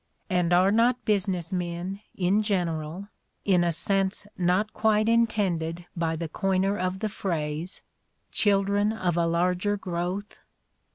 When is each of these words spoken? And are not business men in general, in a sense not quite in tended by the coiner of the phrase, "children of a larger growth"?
And 0.31 0.51
are 0.51 0.71
not 0.71 1.05
business 1.05 1.53
men 1.53 2.01
in 2.15 2.41
general, 2.41 3.09
in 3.45 3.63
a 3.63 3.71
sense 3.71 4.25
not 4.35 4.73
quite 4.73 5.07
in 5.07 5.27
tended 5.27 5.85
by 5.95 6.15
the 6.15 6.27
coiner 6.27 6.75
of 6.75 7.01
the 7.01 7.07
phrase, 7.07 7.83
"children 8.31 8.91
of 8.93 9.15
a 9.15 9.27
larger 9.27 9.77
growth"? 9.77 10.39